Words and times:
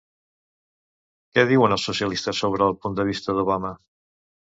Què 1.35 1.45
diuen 1.53 1.77
els 1.77 1.87
socialistes 1.91 2.43
sobre 2.47 2.69
el 2.71 2.77
punt 2.83 3.01
de 3.01 3.09
vista 3.15 3.41
d'Obama? 3.41 3.77